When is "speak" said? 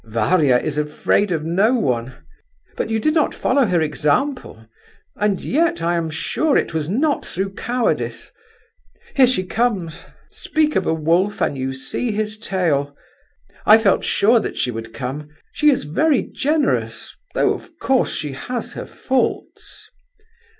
10.31-10.75